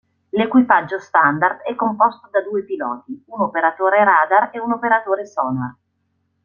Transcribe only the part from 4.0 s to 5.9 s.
radar e un operatore sonar.